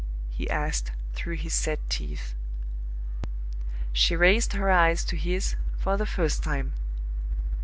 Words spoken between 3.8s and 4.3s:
She